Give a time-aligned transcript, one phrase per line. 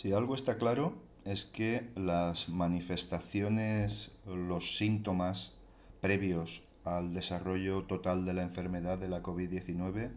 [0.00, 0.92] Si algo está claro
[1.24, 5.54] es que las manifestaciones, los síntomas
[6.00, 10.12] previos al desarrollo total de la enfermedad de la COVID-19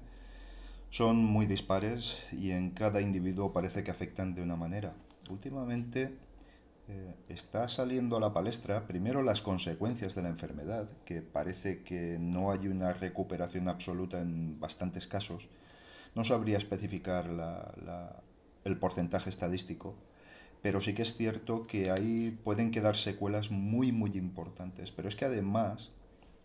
[0.91, 4.93] son muy dispares y en cada individuo parece que afectan de una manera.
[5.31, 6.15] Últimamente
[6.87, 12.19] eh, está saliendo a la palestra primero las consecuencias de la enfermedad, que parece que
[12.19, 15.49] no hay una recuperación absoluta en bastantes casos.
[16.13, 17.31] No sabría especificar
[18.65, 19.95] el porcentaje estadístico,
[20.61, 24.91] pero sí que es cierto que ahí pueden quedar secuelas muy, muy importantes.
[24.91, 25.89] Pero es que además,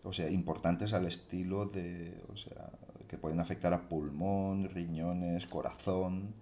[0.03, 2.69] o sea, importantes al estilo de, o sea,
[3.07, 6.33] que pueden afectar a pulmón, riñones, corazón,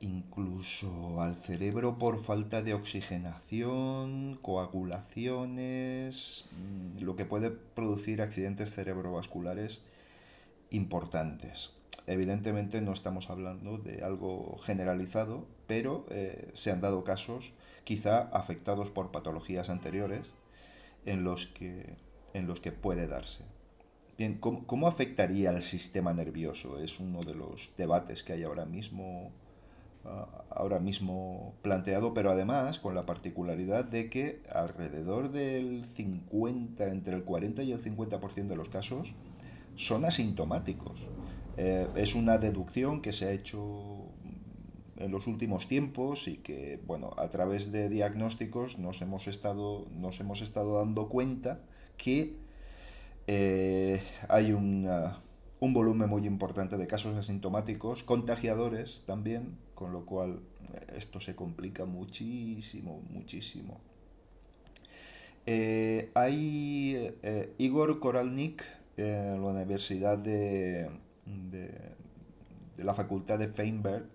[0.00, 9.82] incluso al cerebro por falta de oxigenación, coagulaciones, mm, lo que puede producir accidentes cerebrovasculares
[10.70, 11.72] importantes.
[12.06, 17.52] Evidentemente no estamos hablando de algo generalizado, pero eh, se han dado casos
[17.84, 20.26] quizá afectados por patologías anteriores
[21.06, 21.96] en los que,
[22.34, 23.44] en los que puede darse.
[24.18, 26.78] Bien, ¿cómo, ¿cómo afectaría al sistema nervioso?
[26.78, 29.32] Es uno de los debates que hay ahora mismo
[30.50, 37.24] ahora mismo planteado, pero además con la particularidad de que alrededor del 50, entre el
[37.24, 39.14] 40 y el 50% de los casos
[39.76, 41.06] son asintomáticos.
[41.56, 44.08] Eh, es una deducción que se ha hecho
[44.96, 50.20] en los últimos tiempos y que, bueno, a través de diagnósticos nos hemos estado, nos
[50.20, 51.60] hemos estado dando cuenta
[51.96, 52.34] que
[53.26, 55.20] eh, hay una,
[55.60, 60.40] un volumen muy importante de casos asintomáticos, contagiadores también, con lo cual
[60.72, 63.80] eh, esto se complica muchísimo, muchísimo.
[66.14, 67.14] Hay
[67.58, 68.64] Igor Koralnik
[68.96, 70.88] en la Universidad de,
[71.26, 71.94] de,
[72.76, 74.06] la Facultad de Feinberg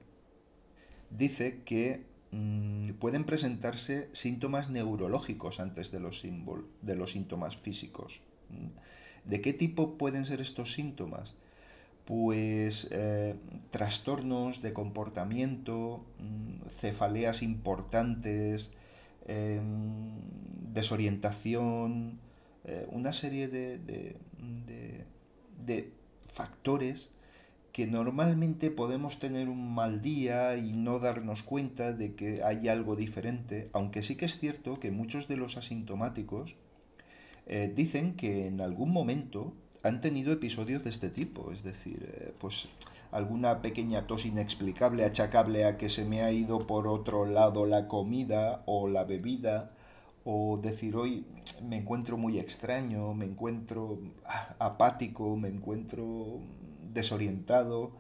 [1.09, 6.23] dice que mm, pueden presentarse síntomas neurológicos antes de los,
[6.81, 8.21] de los síntomas físicos.
[9.25, 11.35] ¿De qué tipo pueden ser estos síntomas?
[12.05, 13.35] Pues eh,
[13.71, 18.73] trastornos de comportamiento, mm, cefaleas importantes,
[19.27, 20.19] em,
[20.73, 22.19] desorientación,
[22.65, 24.15] eh, una serie de, de,
[26.33, 27.09] factores
[27.71, 32.95] que normalmente podemos tener un mal día y no darnos cuenta de que hay algo
[32.95, 36.55] diferente, aunque sí que es cierto que muchos de los asintomáticos
[37.45, 39.53] eh, dicen que en algún momento
[39.83, 42.67] han tenido episodios de este tipo, es decir, eh, pues
[43.11, 47.87] alguna pequeña tos inexplicable achacable a que se me ha ido por otro lado la
[47.87, 49.71] comida o la bebida,
[50.23, 51.25] o decir hoy
[51.63, 53.99] me encuentro muy extraño, me encuentro
[54.59, 56.39] apático, me encuentro
[56.93, 57.91] desorientado.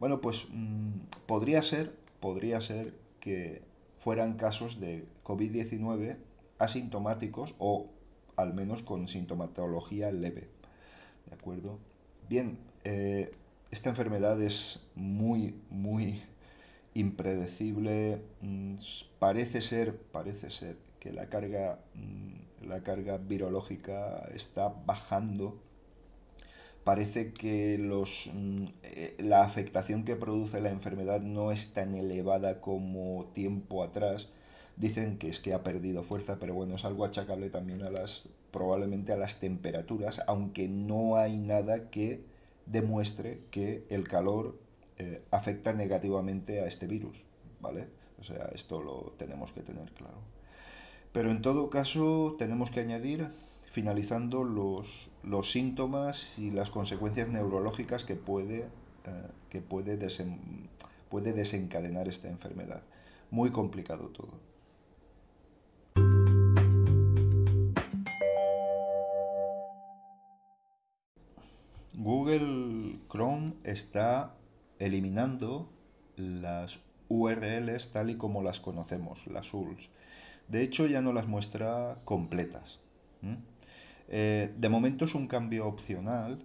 [0.00, 0.92] Bueno, pues mm,
[1.26, 3.62] podría ser, podría ser que
[3.98, 6.16] fueran casos de COVID-19
[6.58, 7.90] asintomáticos o
[8.36, 10.48] al menos con sintomatología leve.
[11.26, 11.78] ¿De acuerdo?
[12.28, 13.30] Bien, eh,
[13.70, 16.22] esta enfermedad es muy, muy
[16.94, 18.20] impredecible.
[18.40, 18.76] Mm,
[19.18, 25.60] parece ser, parece ser que la carga, mm, la carga virológica está bajando.
[26.82, 32.62] Parece que los, mm, eh, la afectación que produce la enfermedad no es tan elevada
[32.62, 34.30] como tiempo atrás
[34.76, 38.30] dicen que es que ha perdido fuerza, pero bueno, es algo achacable también a las
[38.50, 42.24] probablemente a las temperaturas, aunque no hay nada que
[42.66, 44.58] demuestre que el calor
[44.98, 47.24] eh, afecta negativamente a este virus,
[47.60, 47.88] ¿vale?
[48.20, 50.34] O sea, esto lo tenemos que tener claro.
[51.14, 53.28] Pero en todo caso, tenemos que añadir,
[53.70, 59.96] finalizando, los, los síntomas y las consecuencias neurológicas que puede, eh, que puede,
[61.08, 62.82] puede desencadenar esta enfermedad.
[63.30, 64.40] Muy complicado todo.
[71.92, 74.34] Google Chrome está
[74.80, 75.68] eliminando
[76.16, 79.90] las URLs tal y como las conocemos, las URLs.
[80.48, 82.80] De hecho, ya no las muestra completas.
[84.08, 86.38] Eh, de momento es un cambio opcional,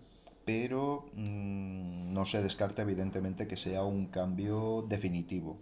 [0.46, 5.58] pero mm, no se descarta evidentemente que sea un cambio definitivo.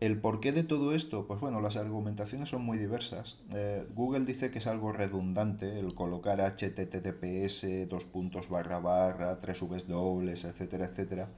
[0.00, 1.26] ¿El porqué de todo esto?
[1.26, 3.40] Pues bueno, las argumentaciones son muy diversas.
[3.54, 9.60] Eh, Google dice que es algo redundante el colocar https, dos puntos barra barra, tres
[9.68, 11.28] vs dobles, etcétera, etcétera,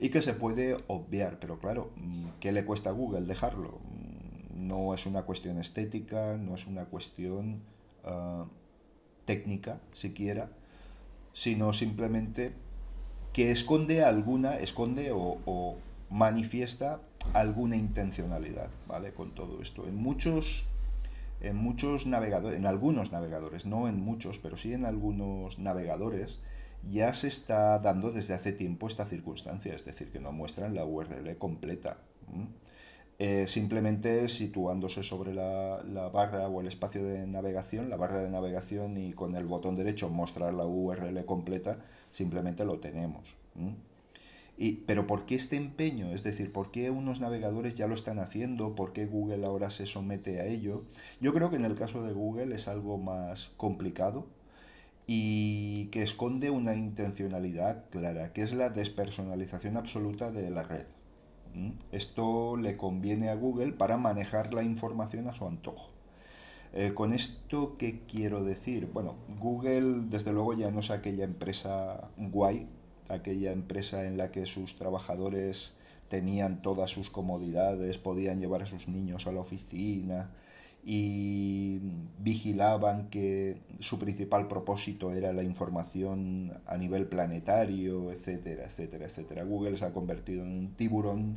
[0.00, 3.80] y que se puede obviar, pero claro, mm, ¿qué le cuesta a Google dejarlo?
[4.54, 7.62] No es una cuestión estética, no es una cuestión
[8.04, 8.46] ah,
[9.24, 10.50] técnica siquiera,
[11.32, 12.52] sino simplemente
[13.32, 15.76] que esconde alguna, esconde o
[16.10, 17.00] manifiesta
[17.32, 19.12] alguna intencionalidad, ¿vale?
[19.12, 19.86] Con todo esto.
[19.86, 20.66] En muchos,
[21.40, 26.40] en muchos navegadores, en algunos navegadores, no en muchos, pero sí en algunos navegadores,
[26.90, 30.84] ya se está dando desde hace tiempo esta circunstancia, es decir, que no muestran la
[30.84, 31.98] URL completa.
[33.22, 38.96] Eh, simplemente situándose sobre la, barra o el espacio de navegación, la barra de navegación
[38.96, 43.36] y con el botón derecho mostrar la URL completa, simplemente lo tenemos.
[44.56, 46.12] Y, pero ¿por qué este empeño?
[46.12, 48.74] Es decir, ¿por qué unos navegadores ya lo están haciendo?
[48.74, 50.84] ¿Por qué Google ahora se somete a ello?
[51.20, 54.28] Yo creo que en el caso de Google es algo más complicado
[55.06, 60.86] y que esconde una intencionalidad clara, que es la despersonalización absoluta de la red.
[61.92, 65.90] Esto le conviene a Google para manejar la información a su antojo.
[66.72, 68.88] Eh, con esto, ¿qué quiero decir?
[68.92, 72.68] Bueno, Google desde luego ya no es aquella empresa guay,
[73.08, 75.72] aquella empresa en la que sus trabajadores
[76.08, 80.30] tenían todas sus comodidades, podían llevar a sus niños a la oficina
[80.84, 81.80] y
[82.18, 89.44] vigilaban que su principal propósito era la información a nivel planetario, etcétera, etcétera, etcétera.
[89.44, 91.36] Google se ha convertido en un tiburón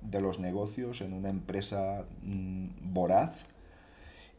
[0.00, 3.46] de los negocios, en una empresa mm, voraz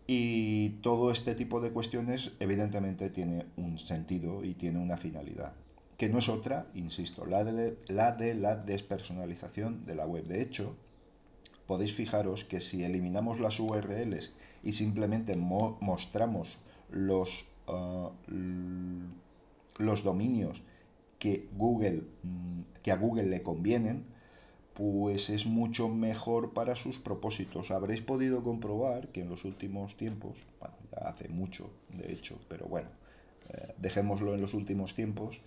[0.05, 5.53] y todo este tipo de cuestiones evidentemente tiene un sentido y tiene una finalidad,
[5.97, 10.25] que no es otra, insisto, la de la, de la despersonalización de la web.
[10.25, 10.75] De hecho,
[11.67, 14.33] podéis fijaros que si eliminamos las URLs
[14.63, 16.57] y simplemente mostramos
[16.89, 18.11] los, ah,
[19.77, 20.61] los dominios
[21.19, 24.05] que, Google, mm, que a Google le convienen,
[24.73, 27.71] pues es mucho mejor para sus propósitos.
[27.71, 32.65] Habréis podido comprobar que en los últimos tiempos, bueno, ya hace mucho, de hecho, pero
[32.65, 32.89] bueno,
[33.49, 35.41] eh, dejémoslo en los últimos tiempos,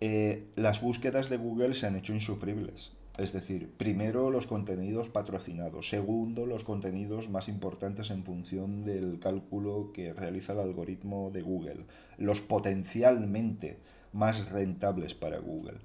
[0.00, 2.92] eh, las búsquedas de Google se han hecho insufribles.
[3.16, 9.92] Es decir, primero los contenidos patrocinados, segundo los contenidos más importantes en función del cálculo
[9.92, 11.84] que realiza el algoritmo de Google,
[12.18, 13.78] los potencialmente
[14.12, 15.78] más rentables para Google.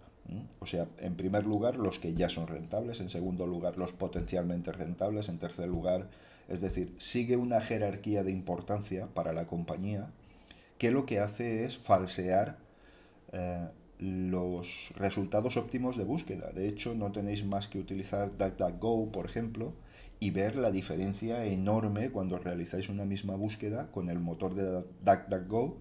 [0.60, 4.72] O sea, en primer lugar los que ya son rentables, en segundo lugar los potencialmente
[4.72, 6.08] rentables, en tercer lugar,
[6.48, 10.12] es decir, sigue una jerarquía de importancia para la compañía
[10.78, 12.58] que lo que hace es falsear
[13.34, 13.68] eh,
[14.00, 16.52] los resultados óptimos de búsqueda.
[16.52, 19.74] De hecho, no tenéis más que utilizar DuckDuckGo, por ejemplo,
[20.20, 25.80] y ver la diferencia enorme cuando realizáis una misma búsqueda con el motor de DuckDuckGo,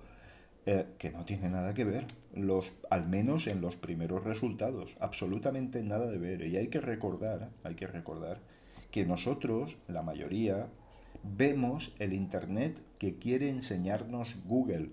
[0.67, 5.83] eh, que no tiene nada que ver, los, al menos en los primeros resultados, absolutamente
[5.83, 6.43] nada de ver.
[6.43, 8.41] Y hay que recordar, hay que recordar
[8.91, 10.69] que nosotros, la mayoría,
[11.23, 14.91] vemos el Internet que quiere enseñarnos Google,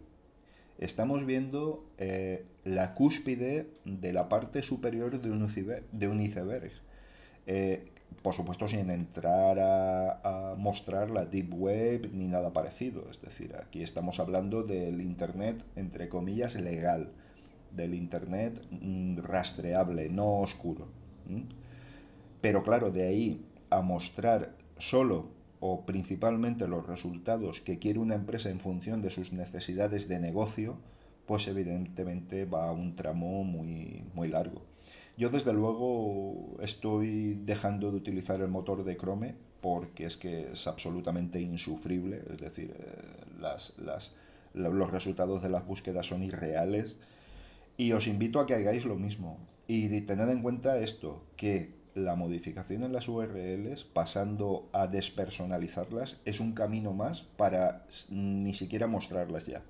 [0.79, 6.71] estamos viendo eh, la cúspide de la parte superior de un, iceberg.
[7.47, 7.85] Eh,
[8.21, 13.09] por supuesto sin entrar a, mostrar la deep web ni nada parecido.
[13.09, 17.11] Es decir, aquí estamos hablando del Internet, entre comillas, legal,
[17.71, 20.87] del Internet mm, rastreable, no oscuro.
[22.41, 25.34] Pero claro, de ahí a mostrar solo
[25.67, 30.77] o principalmente los resultados que quiere una empresa en función de sus necesidades de negocio,
[31.25, 34.61] pues evidentemente va a un tramo muy, muy largo.
[35.17, 40.67] Yo desde luego estoy dejando de utilizar el motor de Chrome porque es que es
[40.67, 43.79] absolutamente insufrible, es decir, eh,
[44.53, 46.97] los resultados de las búsquedas son irreales
[47.75, 52.15] y os invito a que hagáis lo mismo y tened en cuenta esto, que la
[52.15, 59.47] modificación en las URLs, pasando a despersonalizarlas, es un camino más para ni siquiera mostrarlas
[59.47, 59.63] ya.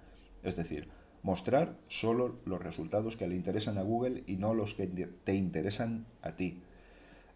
[0.43, 0.89] Es decir,
[1.21, 6.05] mostrar solo los resultados que le interesan a Google y no los que te interesan
[6.23, 6.61] a ti.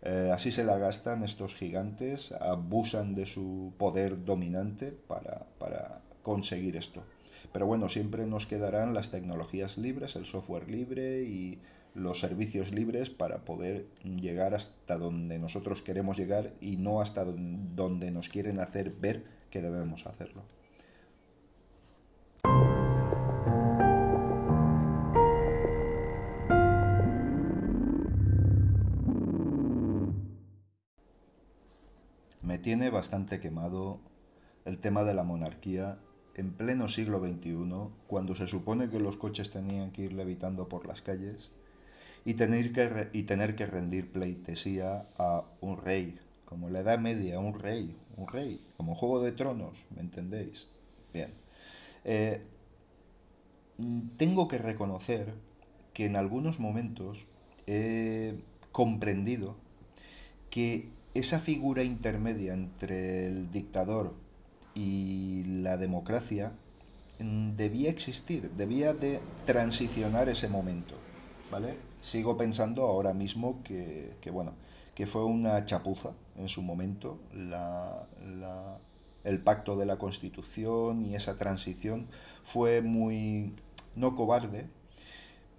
[0.01, 6.77] Eh, así se la gastan estos gigantes, abusan de su poder dominante para, para conseguir
[6.77, 7.03] esto.
[7.51, 11.59] Pero bueno, siempre nos quedarán las tecnologías libres, el software libre y
[11.95, 18.11] los servicios libres para poder llegar hasta donde nosotros queremos llegar y no hasta donde
[18.11, 20.43] nos quieren hacer ver que debemos hacerlo.
[32.41, 33.99] Me tiene bastante quemado
[34.65, 35.99] el tema de la monarquía
[36.35, 40.87] en pleno siglo XXI, cuando se supone que los coches tenían que ir levitando por
[40.87, 41.51] las calles
[42.25, 47.39] y tener que, y tener que rendir pleitesía a un rey, como la Edad Media,
[47.39, 50.67] un rey, un rey, como Juego de Tronos, ¿me entendéis?
[51.13, 51.31] Bien.
[52.05, 52.41] Eh,
[54.17, 55.33] tengo que reconocer
[55.93, 57.27] que en algunos momentos
[57.67, 58.35] he
[58.71, 59.55] comprendido
[60.49, 64.13] que esa figura intermedia entre el dictador
[64.73, 66.51] y la democracia
[67.19, 70.95] mm, debía existir, debía de transicionar ese momento,
[71.51, 71.88] ¿vale?
[72.01, 74.53] Sigo pensando ahora mismo que, bueno,
[74.95, 77.19] que fue una chapuza en su momento
[79.23, 82.07] el pacto de la Constitución y esa transición
[82.43, 83.53] fue muy,
[83.95, 84.67] no cobarde,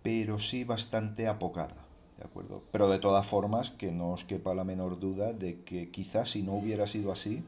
[0.03, 1.77] pero sí bastante apocada.
[2.19, 2.63] ¿De acuerdo?
[2.71, 6.43] Pero de todas formas, que no os quepa la menor duda de que quizás si
[6.43, 7.43] no hubiera sido así,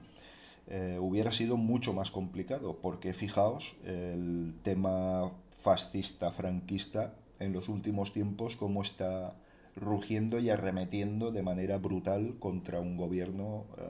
[0.68, 5.30] eh, hubiera sido mucho más complicado, porque fijaos, el tema
[5.60, 9.34] fascista, franquista, en los últimos tiempos, cómo está
[9.76, 13.82] rugiendo y arremetiendo de manera brutal contra un gobierno eh,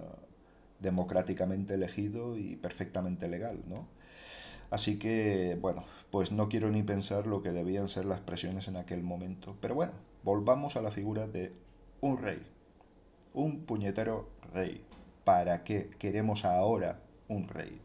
[0.80, 3.86] democráticamente elegido y perfectamente legal, ¿no?
[4.70, 8.76] Así que, bueno, pues no quiero ni pensar lo que debían ser las presiones en
[8.76, 9.54] aquel momento.
[9.60, 9.92] Pero bueno,
[10.22, 11.52] volvamos a la figura de
[12.00, 12.40] un rey.
[13.34, 14.82] Un puñetero rey.
[15.24, 17.82] ¿Para qué queremos ahora un rey?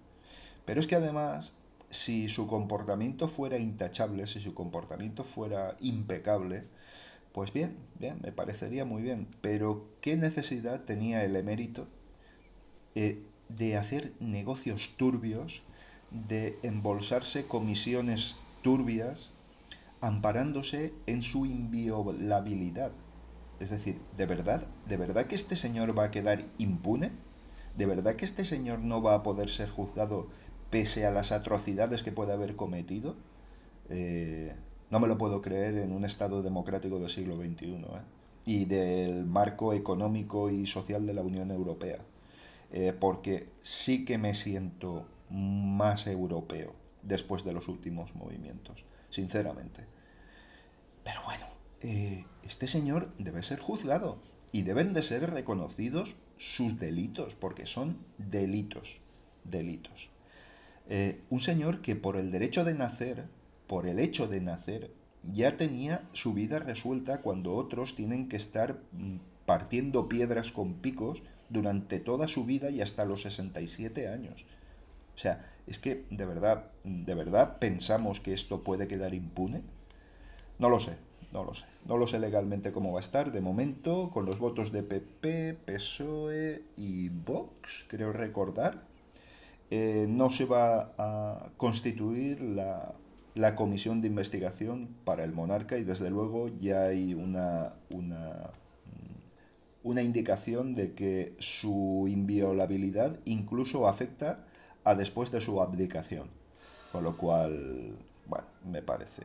[0.63, 1.53] Pero es que además,
[1.89, 6.63] si su comportamiento fuera intachable, si su comportamiento fuera impecable,
[7.31, 9.27] pues bien, bien, me parecería muy bien.
[9.41, 11.87] Pero ¿qué necesidad tenía el emérito
[12.95, 15.61] eh, de hacer negocios turbios
[16.11, 19.31] de embolsarse comisiones turbias
[20.01, 22.91] amparándose en su inviolabilidad.
[23.59, 24.67] Es decir, ¿de verdad?
[24.87, 27.11] ¿De verdad que este señor va a quedar impune?
[27.75, 30.27] ¿De verdad que este señor no va a poder ser juzgado
[30.69, 33.15] pese a las atrocidades que puede haber cometido?
[33.89, 34.53] Eh,
[34.89, 37.85] no me lo puedo creer en un Estado democrático del siglo XXI ¿eh?
[38.45, 41.99] y del marco económico y social de la Unión Europea.
[42.71, 49.85] Eh, porque sí que me siento más europeo después de los últimos movimientos, sinceramente.
[51.03, 51.45] Pero bueno,
[51.81, 54.17] eh, este señor debe ser juzgado
[54.51, 58.97] y deben de ser reconocidos sus delitos, porque son delitos,
[59.43, 60.09] delitos.
[60.89, 63.25] Eh, un señor que por el derecho de nacer,
[63.67, 64.91] por el hecho de nacer,
[65.33, 71.23] ya tenía su vida resuelta cuando otros tienen que estar mm, partiendo piedras con picos
[71.49, 74.45] durante toda su vida y hasta los 67 años.
[75.15, 79.63] O sea, es que de verdad, de verdad pensamos que esto puede quedar impune.
[80.59, 80.95] No lo sé,
[81.33, 81.65] no lo sé.
[81.85, 83.31] No lo sé legalmente cómo va a estar.
[83.31, 88.83] De momento, con los votos de PP, PSOE y Vox, creo recordar,
[89.69, 92.93] eh, no se va a constituir la,
[93.35, 98.51] la, comisión de investigación para el monarca y desde luego ya hay una, una,
[99.83, 104.45] una indicación de que su inviolabilidad incluso afecta
[104.85, 106.29] a después de su abdicación.
[106.93, 109.23] Con lo cual, bueno, me parece,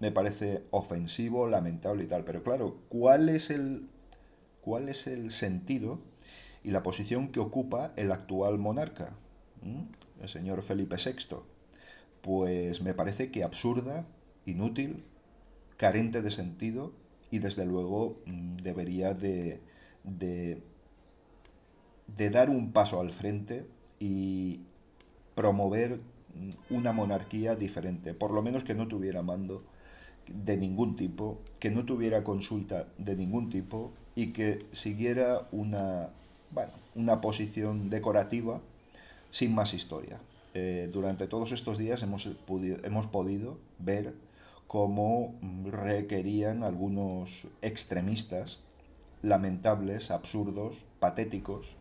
[0.00, 2.24] me parece ofensivo, lamentable y tal.
[2.24, 3.86] Pero claro, ¿cuál es el,
[4.60, 6.00] cuál es el sentido
[6.64, 9.23] y la posición que ocupa el actual monarca, ¿Mm?
[10.20, 11.36] El señor Felipe VI?
[12.22, 14.06] Pues me parece que absurda,
[14.46, 15.04] inútil,
[15.76, 16.92] carente de sentido
[17.30, 19.60] y desde luego mm, debería de,
[20.04, 20.62] de,
[22.16, 23.66] de dar un paso al frente
[23.98, 24.60] y,
[25.34, 26.00] promover
[26.70, 29.62] una monarquía diferente, por lo menos que no tuviera mando
[30.26, 36.10] de ningún tipo, que no tuviera consulta de ningún tipo y que siguiera una,
[36.50, 38.60] bueno, una posición decorativa
[39.34, 40.18] sin más historia.
[40.54, 42.28] Eh, durante todos estos días hemos,
[42.84, 44.14] hemos podido ver
[44.66, 48.60] cómo requerían algunos extremistas
[49.22, 51.76] lamentables, absurdos, patéticos,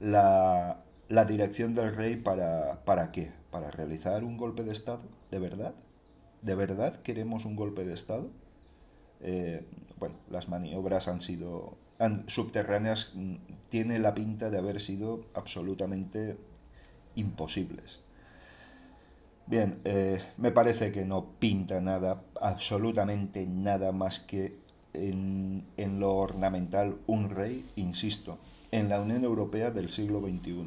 [0.00, 3.30] la la dirección del rey para, para qué?
[3.50, 5.02] ¿Para realizar un golpe de Estado?
[5.30, 5.74] ¿De verdad?
[6.42, 8.28] ¿De verdad queremos un golpe de Estado?
[9.20, 9.64] Eh,
[9.98, 11.76] bueno, las maniobras han sido
[12.26, 13.36] subterráneas, mm,
[13.68, 16.36] tiene la pinta de haber sido absolutamente
[17.16, 18.00] imposibles.
[19.46, 24.56] Bien, eh, me parece que no pinta nada, absolutamente nada más que
[24.92, 28.38] en, en lo ornamental un rey, insisto,
[28.72, 30.66] en la Unión Europea del siglo XXI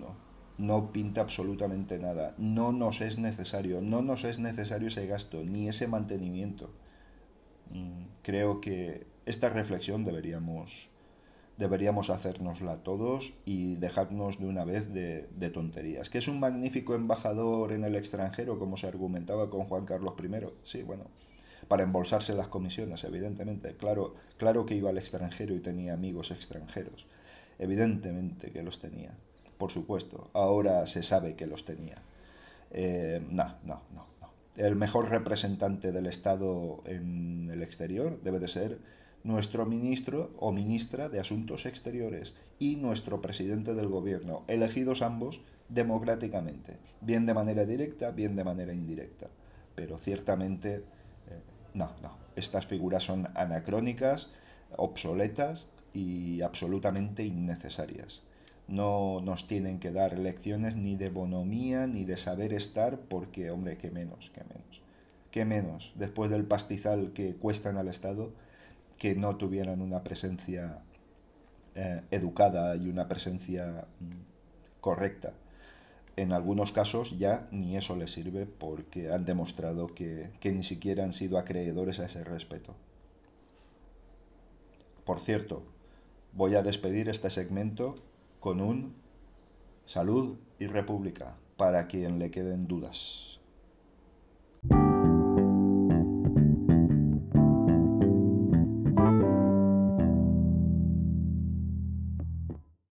[0.59, 2.35] no pinta absolutamente nada.
[2.37, 6.69] No nos es necesario, no nos es necesario ese gasto, ni ese mantenimiento.
[7.71, 10.89] Mm, creo que esta reflexión deberíamos,
[11.59, 16.09] deberíamos hacérnosla todos y dejarnos de una vez de, tonterías.
[16.09, 20.47] ¿Que es un magnífico embajador en el extranjero, como se argumentaba con Juan Carlos I?
[20.63, 21.03] Sí, bueno,
[21.67, 23.75] para embolsarse las comisiones, evidentemente.
[23.75, 27.05] Claro, claro que iba al extranjero y tenía amigos extranjeros.
[27.59, 29.13] Evidentemente que los tenía
[29.59, 30.31] por supuesto.
[30.33, 31.97] Ahora se sabe que los tenía.
[32.71, 34.31] Eh, no, no, no, no.
[34.55, 38.79] El mejor representante del Estado en el exterior debe de ser
[39.23, 46.77] nuestro ministro o ministra de Asuntos Exteriores y nuestro presidente del gobierno, elegidos ambos democráticamente,
[47.01, 49.27] bien de manera directa, bien de manera indirecta.
[49.75, 50.81] Pero ciertamente, eh,
[51.73, 54.29] no, no, estas figuras son anacrónicas,
[54.75, 58.21] obsoletas y absolutamente innecesarias.
[58.67, 63.77] No nos tienen que dar lecciones ni de bonomía ni de saber estar porque, hombre,
[63.77, 64.81] qué menos, qué menos.
[65.31, 68.31] Qué menos, después del pastizal que cuestan al Estado,
[68.99, 70.83] que no tuvieran una presencia
[71.73, 75.33] eh, educada y una presencia mm, correcta.
[76.17, 81.05] En algunos casos ya ni eso les sirve porque han demostrado que, que ni siquiera
[81.05, 82.75] han sido acreedores a ese respeto.
[85.05, 85.63] Por cierto,
[86.33, 87.95] voy a despedir este segmento
[88.41, 88.93] con un
[89.85, 93.38] salud y república para quien le queden dudas.